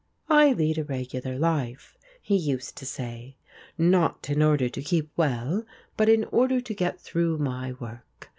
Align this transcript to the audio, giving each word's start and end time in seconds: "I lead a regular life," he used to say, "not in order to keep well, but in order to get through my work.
"I 0.29 0.53
lead 0.53 0.79
a 0.79 0.83
regular 0.83 1.37
life," 1.37 1.95
he 2.19 2.35
used 2.35 2.75
to 2.77 2.87
say, 2.87 3.35
"not 3.77 4.31
in 4.31 4.41
order 4.41 4.67
to 4.67 4.81
keep 4.81 5.11
well, 5.15 5.63
but 5.95 6.09
in 6.09 6.23
order 6.31 6.59
to 6.59 6.73
get 6.73 6.99
through 6.99 7.37
my 7.37 7.73
work. 7.73 8.29